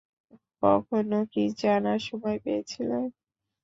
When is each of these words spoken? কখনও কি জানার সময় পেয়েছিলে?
কখনও 0.63 1.19
কি 1.33 1.43
জানার 1.59 1.99
সময় 2.07 2.37
পেয়েছিলে? 2.43 2.99